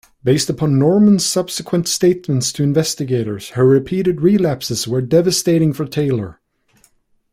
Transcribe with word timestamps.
Based 0.23 0.49
upon 0.49 0.79
Normand's 0.79 1.23
subsequent 1.27 1.87
statements 1.87 2.51
to 2.53 2.63
investigators, 2.63 3.49
her 3.49 3.67
repeated 3.67 4.21
relapses 4.21 4.87
were 4.87 4.99
devastating 4.99 5.73
for 5.73 5.85
Taylor. 5.85 6.39